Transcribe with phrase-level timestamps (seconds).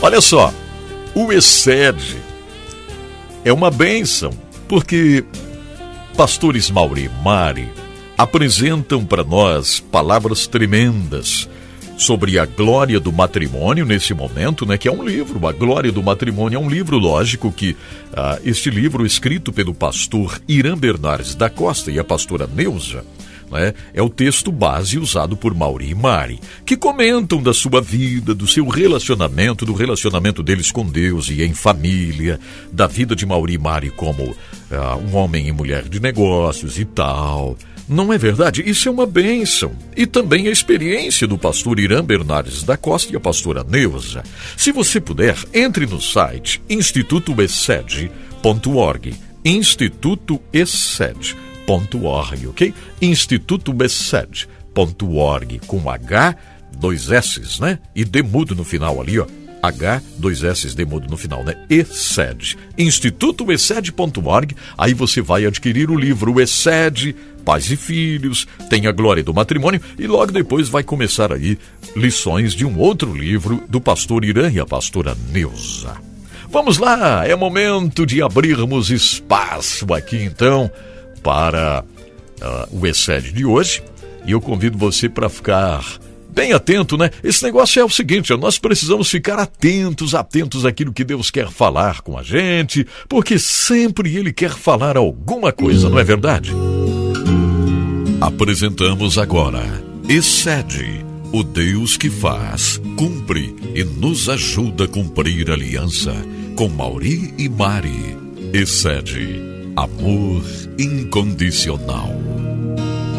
[0.00, 0.54] Olha só,
[1.12, 2.16] o excede
[3.44, 4.30] é uma bênção,
[4.68, 5.24] porque
[6.16, 7.68] pastores Mauri e Mari
[8.16, 11.48] apresentam para nós palavras tremendas
[11.96, 14.78] sobre a glória do matrimônio nesse momento, né?
[14.78, 17.76] Que é um livro, a glória do matrimônio é um livro, lógico que
[18.14, 23.04] ah, este livro escrito pelo pastor Irã Bernardes da Costa e a pastora Neuza
[23.50, 28.34] né, é o texto base usado por Mauri e Mari, que comentam da sua vida,
[28.34, 32.38] do seu relacionamento, do relacionamento deles com Deus e em família,
[32.72, 34.34] da vida de Mauri e Mari como
[34.70, 37.56] ah, um homem e mulher de negócios e tal.
[37.88, 38.62] Não é verdade?
[38.68, 39.72] Isso é uma bênção.
[39.96, 44.22] E também a experiência do pastor Irã Bernardes da Costa e a pastora Neuza.
[44.56, 49.14] Se você puder, entre no site institutoexcede.org.
[51.68, 52.74] institutoexcede.org, ok?
[53.00, 56.36] institutoexcede.org com H,
[56.78, 57.78] dois S, né?
[57.94, 59.24] E demudo no final ali, ó.
[59.60, 61.56] H, dois S demudo no final, né?
[61.68, 62.56] ESED.
[62.78, 64.54] Institutoexcede.org.
[64.76, 69.80] Aí você vai adquirir o livro Excede, Pais e Filhos, tem a Glória do Matrimônio
[69.98, 71.58] e logo depois vai começar aí
[71.96, 75.96] lições de um outro livro do pastor Irã e a pastora Neuza.
[76.50, 80.70] Vamos lá, é momento de abrirmos espaço aqui então
[81.18, 81.84] para
[82.40, 83.82] uh, o Excede de hoje
[84.26, 85.82] e eu convido você para ficar
[86.28, 87.10] bem atento, né?
[87.24, 92.00] Esse negócio é o seguinte: nós precisamos ficar atentos, atentos àquilo que Deus quer falar
[92.02, 96.52] com a gente, porque sempre Ele quer falar alguma coisa, não é verdade?
[98.20, 106.14] Apresentamos agora Excede, o Deus que faz, cumpre e nos ajuda a cumprir a aliança
[106.56, 108.16] com Mauri e Mari.
[108.54, 109.40] Excede,
[109.76, 110.42] amor
[110.78, 112.08] incondicional.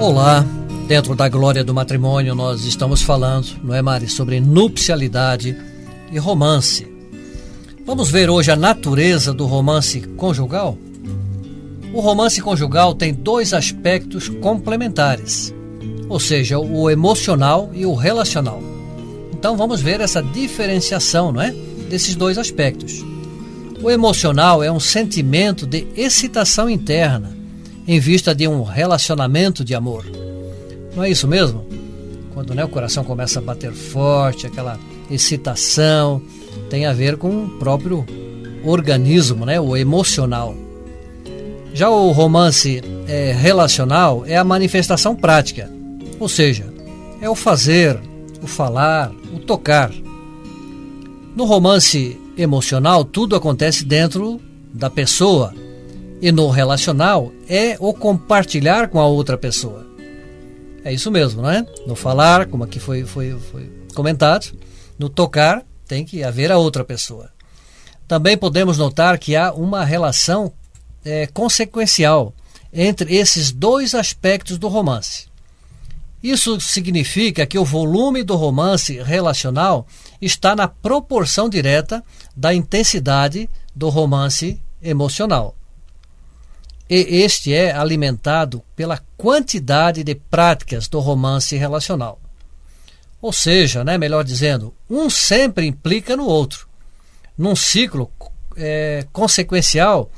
[0.00, 0.44] Olá.
[0.88, 5.56] Dentro da glória do matrimônio, nós estamos falando, não é, Mari, sobre nupcialidade
[6.12, 6.86] e romance.
[7.86, 10.76] Vamos ver hoje a natureza do romance conjugal?
[11.92, 15.54] O romance conjugal tem dois aspectos complementares,
[16.06, 18.60] ou seja, o emocional e o relacional.
[19.32, 21.54] Então vamos ver essa diferenciação, não é?
[21.88, 23.02] Desses dois aspectos.
[23.82, 27.33] O emocional é um sentimento de excitação interna
[27.86, 30.04] em vista de um relacionamento de amor.
[30.94, 31.66] Não é isso mesmo?
[32.32, 34.78] Quando né, o coração começa a bater forte, aquela
[35.10, 36.22] excitação,
[36.70, 38.04] tem a ver com o próprio
[38.64, 40.54] organismo, né, o emocional.
[41.72, 45.70] Já o romance é, relacional é a manifestação prática,
[46.18, 46.72] ou seja,
[47.20, 48.00] é o fazer,
[48.42, 49.90] o falar, o tocar.
[51.34, 54.40] No romance emocional, tudo acontece dentro
[54.72, 55.52] da pessoa,
[56.20, 59.86] e no relacional é o compartilhar com a outra pessoa.
[60.84, 61.64] É isso mesmo, não é?
[61.86, 64.52] No falar, como aqui foi, foi, foi comentado,
[64.98, 67.30] no tocar tem que haver a outra pessoa.
[68.06, 70.52] Também podemos notar que há uma relação
[71.04, 72.34] é, consequencial
[72.72, 75.26] entre esses dois aspectos do romance.
[76.22, 79.86] Isso significa que o volume do romance relacional
[80.20, 82.02] está na proporção direta
[82.34, 85.54] da intensidade do romance emocional
[86.88, 92.20] e este é alimentado pela quantidade de práticas do romance relacional.
[93.22, 96.68] Ou seja, né, melhor dizendo, um sempre implica no outro,
[97.38, 98.10] num ciclo
[98.56, 100.10] é, consequencial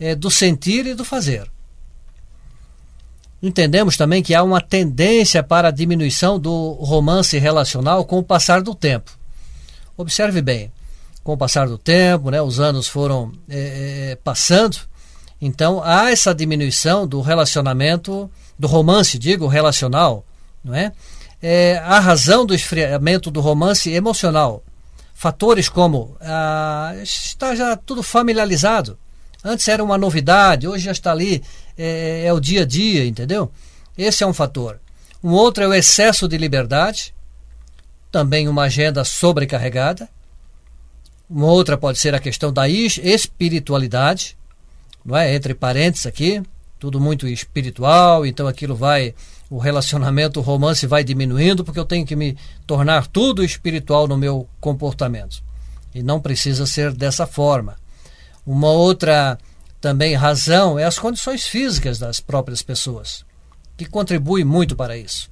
[0.00, 1.50] é, do sentir e do fazer.
[3.42, 8.62] Entendemos também que há uma tendência para a diminuição do romance relacional com o passar
[8.62, 9.12] do tempo.
[9.94, 10.72] Observe bem,
[11.22, 14.78] com o passar do tempo, né, os anos foram é, é passando
[15.46, 20.24] então há essa diminuição do relacionamento, do romance, digo, relacional,
[20.64, 20.90] não é?
[21.42, 24.64] é a razão do esfriamento do romance emocional.
[25.12, 28.98] Fatores como ah, está já tudo familiarizado.
[29.44, 31.44] Antes era uma novidade, hoje já está ali,
[31.76, 33.52] é, é o dia a dia, entendeu?
[33.98, 34.80] Esse é um fator.
[35.22, 37.14] Um outro é o excesso de liberdade,
[38.10, 40.08] também uma agenda sobrecarregada.
[41.28, 44.38] Uma outra pode ser a questão da espiritualidade,
[45.04, 45.34] não é?
[45.34, 46.42] Entre parênteses aqui,
[46.78, 49.14] tudo muito espiritual, então aquilo vai,
[49.50, 52.36] o relacionamento, o romance vai diminuindo, porque eu tenho que me
[52.66, 55.42] tornar tudo espiritual no meu comportamento.
[55.94, 57.76] E não precisa ser dessa forma.
[58.46, 59.38] Uma outra
[59.80, 63.24] também razão é as condições físicas das próprias pessoas,
[63.76, 65.28] que contribuem muito para isso.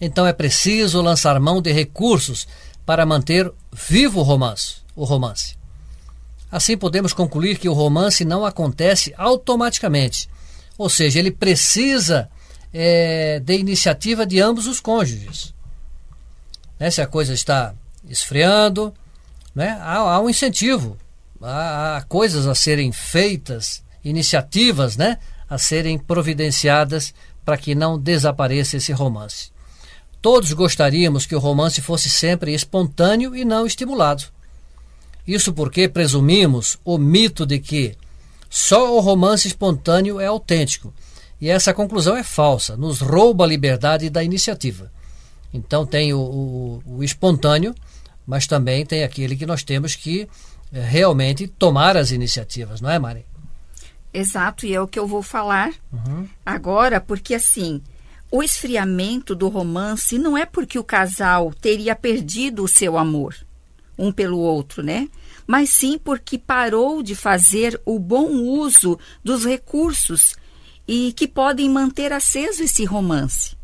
[0.00, 2.46] Então é preciso lançar mão de recursos
[2.86, 5.59] para manter vivo o romance, o romance.
[6.50, 10.28] Assim, podemos concluir que o romance não acontece automaticamente,
[10.76, 12.28] ou seja, ele precisa
[12.72, 15.54] é, de iniciativa de ambos os cônjuges.
[16.78, 16.90] Né?
[16.90, 17.74] Se a coisa está
[18.08, 18.92] esfriando,
[19.54, 19.78] né?
[19.80, 20.96] há, há um incentivo,
[21.40, 25.18] há, há coisas a serem feitas, iniciativas né?
[25.48, 27.14] a serem providenciadas
[27.44, 29.50] para que não desapareça esse romance.
[30.22, 34.24] Todos gostaríamos que o romance fosse sempre espontâneo e não estimulado.
[35.30, 37.94] Isso porque presumimos o mito de que
[38.48, 40.92] só o romance espontâneo é autêntico.
[41.40, 44.90] E essa conclusão é falsa, nos rouba a liberdade da iniciativa.
[45.54, 47.72] Então tem o, o, o espontâneo,
[48.26, 50.28] mas também tem aquele que nós temos que
[50.72, 53.24] é, realmente tomar as iniciativas, não é, Mari?
[54.12, 56.26] Exato, e é o que eu vou falar uhum.
[56.44, 57.80] agora, porque assim,
[58.32, 63.36] o esfriamento do romance não é porque o casal teria perdido o seu amor
[64.00, 65.08] um pelo outro, né?
[65.50, 70.36] Mas sim porque parou de fazer o bom uso dos recursos
[70.86, 73.56] e que podem manter aceso esse romance.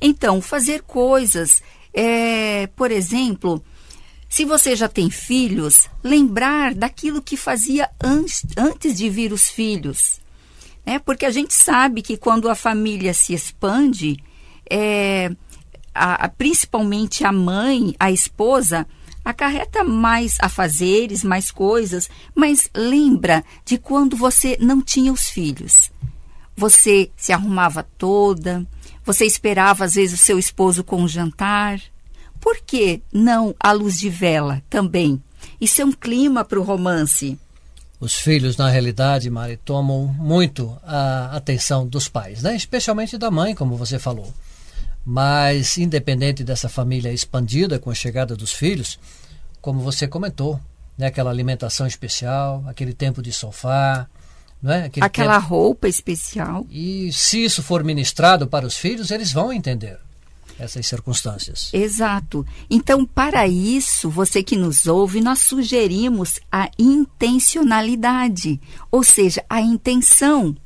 [0.00, 1.62] Então, fazer coisas,
[1.92, 3.62] é, por exemplo,
[4.30, 10.24] se você já tem filhos, lembrar daquilo que fazia antes, antes de vir os filhos
[10.84, 10.98] né?
[10.98, 14.18] Porque a gente sabe que quando a família se expande,
[14.70, 15.30] é,
[15.94, 18.86] a, a, principalmente a mãe, a esposa,
[19.24, 25.90] acarreta mais afazeres, mais coisas, mas lembra de quando você não tinha os filhos.
[26.56, 28.64] Você se arrumava toda,
[29.04, 31.80] você esperava às vezes o seu esposo com o jantar.
[32.40, 35.22] Por que não a luz de vela também?
[35.60, 37.38] Isso é um clima para o romance.
[37.98, 42.54] Os filhos, na realidade, Mari, tomam muito a atenção dos pais, né?
[42.54, 44.32] especialmente da mãe, como você falou.
[45.04, 48.98] Mas, independente dessa família expandida com a chegada dos filhos,
[49.60, 50.58] como você comentou,
[50.96, 51.06] né?
[51.06, 54.06] aquela alimentação especial, aquele tempo de sofá,
[54.64, 54.90] é?
[55.00, 55.46] aquela tempo...
[55.46, 56.66] roupa especial.
[56.70, 59.98] E se isso for ministrado para os filhos, eles vão entender
[60.58, 61.70] essas circunstâncias.
[61.72, 62.46] Exato.
[62.70, 68.60] Então, para isso, você que nos ouve, nós sugerimos a intencionalidade,
[68.90, 70.56] ou seja, a intenção.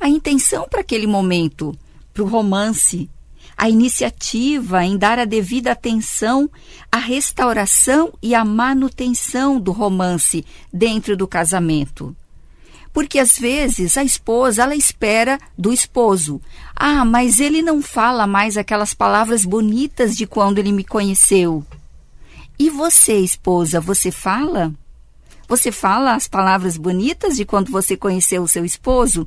[0.00, 1.76] A intenção para aquele momento,
[2.12, 3.08] para o romance,
[3.56, 6.50] a iniciativa em dar a devida atenção
[6.90, 12.14] à restauração e à manutenção do romance dentro do casamento.
[12.92, 16.40] Porque às vezes a esposa ela espera do esposo.
[16.76, 21.64] Ah, mas ele não fala mais aquelas palavras bonitas de quando ele me conheceu.
[22.56, 24.72] E você, esposa, você fala?
[25.46, 29.26] Você fala as palavras bonitas de quando você conheceu o seu esposo?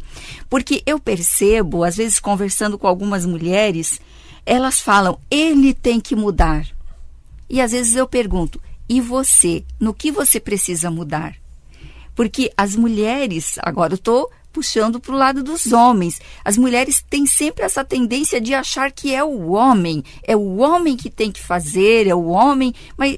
[0.50, 4.02] Porque eu percebo, às vezes conversando com algumas mulheres,
[4.46, 6.68] elas falam: ele tem que mudar.
[7.50, 9.64] E às vezes eu pergunto: e você?
[9.80, 11.36] No que você precisa mudar?
[12.16, 16.20] Porque as mulheres, agora eu estou puxando para o lado dos homens.
[16.44, 20.98] As mulheres têm sempre essa tendência de achar que é o homem, é o homem
[20.98, 22.74] que tem que fazer, é o homem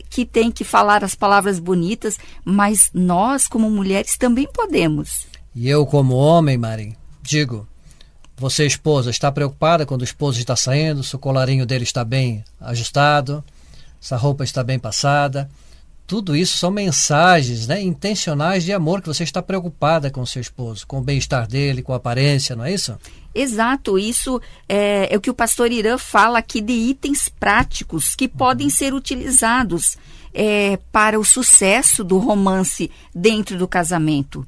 [0.10, 5.28] que tem que falar as palavras bonitas, mas nós, como mulheres, também podemos.
[5.56, 7.66] E eu, como homem, Mari, digo:
[8.36, 12.44] você, esposa, está preocupada quando o esposo está saindo, se o colarinho dele está bem
[12.60, 13.42] ajustado,
[14.02, 15.50] se a roupa está bem passada
[16.10, 20.42] tudo isso são mensagens né, intencionais de amor que você está preocupada com o seu
[20.42, 22.98] esposo, com o bem-estar dele, com a aparência, não é isso?
[23.34, 28.28] Exato, isso é, é, o que o pastor Irã fala aqui de itens práticos que
[28.28, 30.00] podem ser utilizados
[30.34, 34.44] é, para o sucesso do romance dentro do casamento.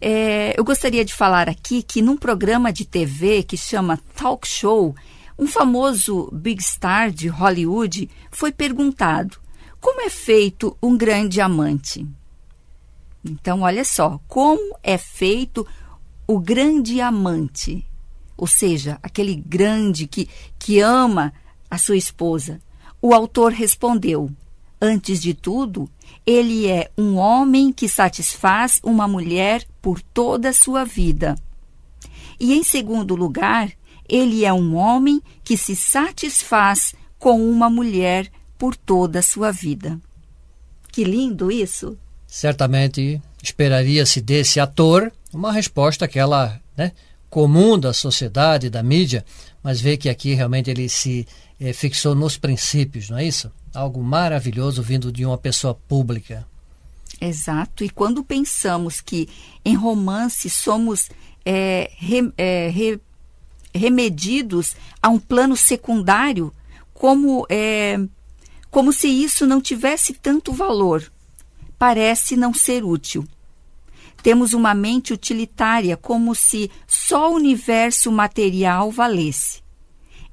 [0.00, 4.96] É, eu gostaria de falar aqui que num programa de TV que chama Talk Show,
[5.38, 9.38] um famoso big star de Hollywood foi perguntado
[9.80, 12.06] como é feito um grande amante?
[13.24, 15.66] Então, olha só, como é feito
[16.26, 17.84] o grande amante?
[18.36, 21.32] Ou seja, aquele grande que, que ama
[21.70, 22.60] a sua esposa.
[23.00, 24.30] O autor respondeu:
[24.80, 25.90] Antes de tudo,
[26.24, 31.36] ele é um homem que satisfaz uma mulher por toda a sua vida.
[32.38, 33.72] E em segundo lugar,
[34.08, 39.98] ele é um homem que se satisfaz com uma mulher por toda a sua vida.
[40.90, 41.96] Que lindo isso!
[42.26, 46.92] Certamente esperaria-se desse ator uma resposta aquela né,
[47.30, 49.24] comum da sociedade, da mídia,
[49.62, 51.26] mas vê que aqui realmente ele se
[51.60, 53.50] eh, fixou nos princípios, não é isso?
[53.74, 56.46] Algo maravilhoso vindo de uma pessoa pública.
[57.20, 57.84] Exato.
[57.84, 59.28] E quando pensamos que
[59.64, 61.10] em romance somos
[61.44, 63.00] é, re, é, re,
[63.74, 66.52] remedidos a um plano secundário,
[66.94, 67.98] como é,
[68.70, 71.10] como se isso não tivesse tanto valor.
[71.78, 73.26] Parece não ser útil.
[74.22, 79.62] Temos uma mente utilitária, como se só o universo material valesse.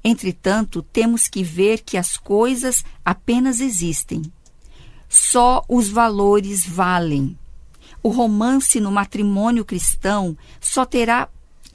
[0.02, 4.22] Entretanto, temos que ver que as coisas apenas existem.
[5.08, 7.38] só os valores valem.
[8.02, 11.28] O romance no matrimônio cristão só terá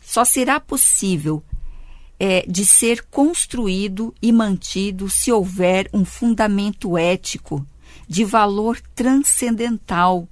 [0.04, 1.42] só será possível
[2.24, 7.66] é, de ser construído e mantido se houver um fundamento ético
[8.08, 10.28] de valor transcendental,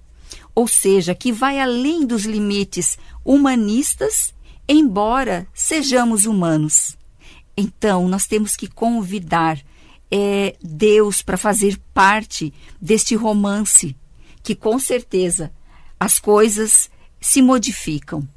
[0.54, 4.36] ou seja, que vai além dos limites humanistas,
[4.68, 6.96] embora sejamos humanos.
[7.58, 9.60] Então, nós temos que convidar
[10.12, 13.96] é, Deus para fazer parte deste romance,
[14.44, 15.52] que com certeza
[16.00, 16.88] as coisas
[17.20, 18.30] se modificam.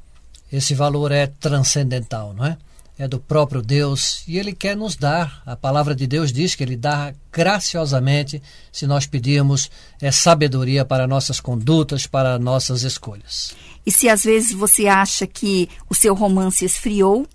[0.51, 2.57] Esse valor é transcendental, não é?
[2.97, 5.41] É do próprio Deus e Ele quer nos dar.
[5.45, 9.69] A palavra de Deus diz que Ele dá graciosamente se nós pedirmos
[9.99, 13.55] é, sabedoria para nossas condutas, para nossas escolhas.
[13.85, 17.27] E se às vezes você acha que o seu romance esfriou,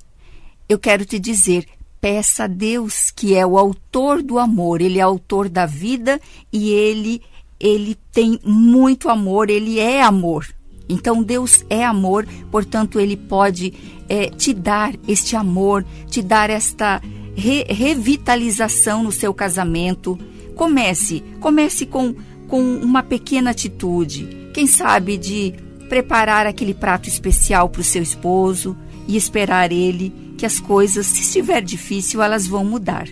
[0.69, 1.67] eu quero te dizer:
[2.01, 6.21] peça a Deus, que é o autor do amor, ele é autor da vida
[6.53, 7.21] e ele
[7.61, 10.47] ele tem muito amor, ele é amor.
[10.89, 13.75] Então Deus é amor, portanto ele pode
[14.09, 17.03] é, te dar este amor, te dar esta
[17.35, 20.19] re revitalização no seu casamento.
[20.55, 22.15] Comece, comece com,
[22.49, 25.55] com uma pequena atitude, quem sabe de
[25.89, 28.77] preparar aquele prato especial para o seu esposo
[29.07, 33.09] e esperar ele que as coisas, se estiver difícil, elas vão mudar.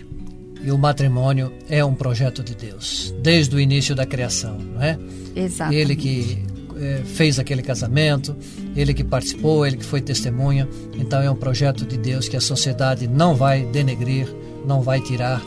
[0.63, 4.97] E o matrimônio é um projeto de Deus, desde o início da criação, não é?
[5.35, 5.73] Exato.
[5.73, 6.43] Ele que
[6.79, 8.35] é, fez aquele casamento,
[8.75, 10.67] ele que participou, ele que foi testemunha.
[10.97, 14.27] Então é um projeto de Deus que a sociedade não vai denegrir,
[14.65, 15.41] não vai tirar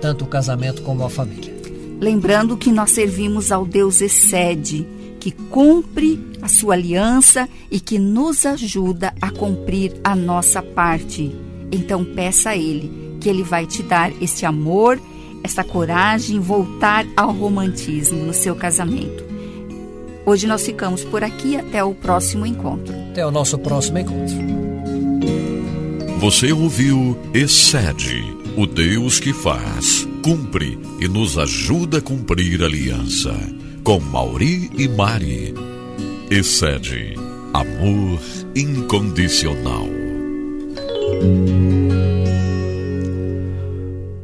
[0.00, 1.54] tanto o casamento como a família.
[2.00, 4.86] Lembrando que nós servimos ao Deus excede,
[5.18, 11.34] que cumpre a sua aliança e que nos ajuda a cumprir a nossa parte.
[11.72, 15.00] Então peça a Ele que Ele vai te dar este amor,
[15.42, 19.24] essa coragem, voltar ao romantismo no seu casamento.
[20.26, 22.92] Hoje nós ficamos por aqui até o próximo encontro.
[23.12, 24.34] Até o nosso próximo encontro.
[26.18, 33.32] Você ouviu Excede, o Deus que faz, cumpre e nos ajuda a cumprir a aliança
[33.84, 35.54] com Mauri e Mari.
[36.28, 37.14] Excede
[37.54, 38.20] amor
[38.56, 39.86] incondicional.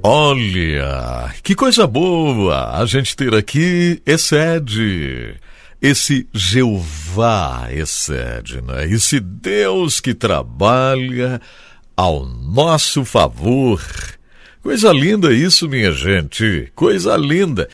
[0.03, 5.37] Olha, que coisa boa a gente ter aqui excede.
[5.83, 8.87] Esse Jeová excede, né?
[8.89, 11.41] Esse Deus que trabalha
[11.97, 13.83] ao nosso favor.
[14.63, 16.71] Coisa linda isso, minha gente.
[16.77, 17.69] Coisa linda.